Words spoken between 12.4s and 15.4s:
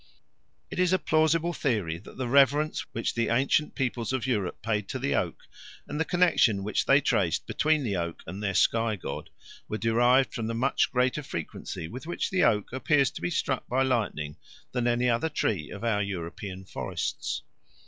oak appears to be struck by lightning than any other